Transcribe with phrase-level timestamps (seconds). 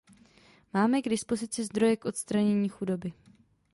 [0.73, 3.13] Máme k dispozici zdroje k odstranění chudoby.